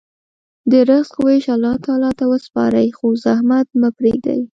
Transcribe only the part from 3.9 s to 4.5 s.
پرېږدئ.